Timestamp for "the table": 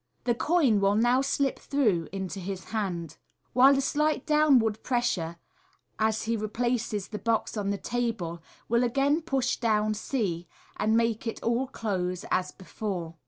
7.69-8.41